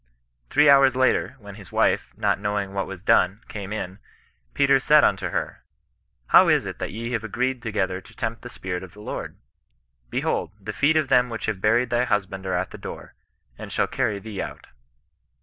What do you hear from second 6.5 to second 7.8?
it that ye have agreed